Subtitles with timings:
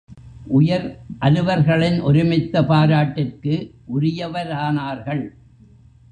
[0.47, 0.85] உயர்
[1.19, 3.53] அலுவலர்களின் ஒருமித்த பாராட்டுக்கு
[3.93, 5.23] உரியவரானார்கள்.